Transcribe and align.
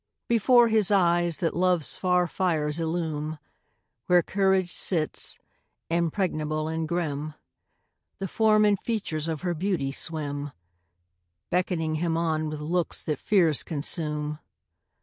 Before 0.27 0.67
his 0.67 0.89
eyes 0.89 1.37
that 1.37 1.55
love's 1.55 1.95
far 1.95 2.25
fires 2.27 2.79
illume 2.79 3.37
Where 4.07 4.23
courage 4.23 4.73
sits, 4.73 5.37
impregnable 5.91 6.67
and 6.67 6.87
grim 6.87 7.35
The 8.17 8.27
form 8.27 8.65
and 8.65 8.79
features 8.79 9.27
of 9.27 9.41
her 9.41 9.53
beauty 9.53 9.91
swim, 9.91 10.53
Beckoning 11.51 11.97
him 12.01 12.17
on 12.17 12.49
with 12.49 12.61
looks 12.61 13.03
that 13.03 13.19
fears 13.19 13.61
consume. 13.61 14.39